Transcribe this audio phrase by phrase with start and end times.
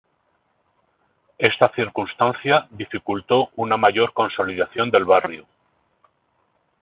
[1.37, 5.45] Esta circunstancia dificultó una mayor consolidación del barrio.